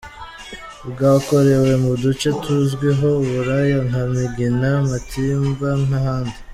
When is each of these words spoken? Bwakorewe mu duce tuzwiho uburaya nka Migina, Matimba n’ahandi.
Bwakorewe 0.89 1.71
mu 1.83 1.91
duce 2.03 2.27
tuzwiho 2.41 3.07
uburaya 3.23 3.77
nka 3.87 4.03
Migina, 4.13 4.69
Matimba 4.89 5.69
n’ahandi. 5.89 6.37